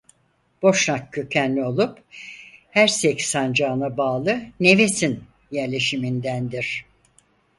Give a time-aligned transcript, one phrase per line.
[0.61, 1.99] Boşnak kökenli olup
[2.71, 6.85] Hersek sancağına bağlı Nevesin yerleşimindendir.